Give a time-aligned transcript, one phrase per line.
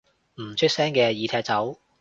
[0.41, 1.79] 唔出聲嘅已踢走